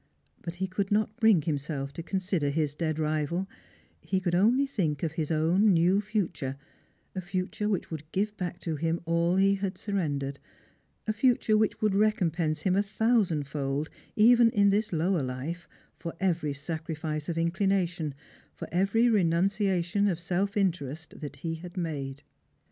But 0.41 0.55
he 0.55 0.65
could 0.65 0.91
not 0.91 1.15
bring 1.17 1.43
himself 1.43 1.93
to 1.93 2.01
consider 2.01 2.49
his 2.49 2.73
dead 2.73 2.97
rival, 2.97 3.47
he 4.01 4.19
could 4.19 4.33
only 4.33 4.65
think 4.65 5.03
of 5.03 5.11
his 5.11 5.29
own 5.29 5.75
new 5.75 6.01
future— 6.01 6.57
a 7.15 7.21
future 7.21 7.69
which 7.69 7.91
would 7.91 8.11
give 8.11 8.35
back 8.35 8.59
to 8.61 8.77
him 8.77 8.99
all 9.05 9.35
he 9.35 9.53
had 9.53 9.77
sun 9.77 9.99
endered— 9.99 10.39
a 11.07 11.13
future 11.13 11.55
which 11.55 11.83
would 11.83 11.93
recompense 11.93 12.61
him 12.61 12.75
a 12.75 12.81
thousandfold, 12.81 13.91
even 14.15 14.49
in 14.49 14.71
this 14.71 14.91
lower 14.91 15.21
life, 15.21 15.67
for 15.99 16.15
every 16.19 16.51
sacrifice 16.53 17.29
of 17.29 17.37
inclination, 17.37 18.15
for 18.55 18.67
every 18.71 19.07
renunciation 19.07 20.07
of 20.07 20.19
self 20.19 20.57
interest, 20.57 21.19
that 21.19 21.35
he 21.35 21.53
had 21.53 21.77
made. 21.77 22.23